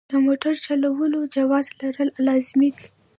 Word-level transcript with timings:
د 0.11 0.11
موټر 0.25 0.53
چلولو 0.65 1.19
جواز 1.35 1.65
لرل 1.79 2.09
لازمي 2.27 2.69
دي. 2.75 2.87